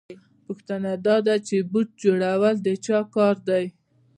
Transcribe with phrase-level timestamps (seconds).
[0.45, 3.65] پوښتنه دا ده چې بوټ جوړول د چا کار دی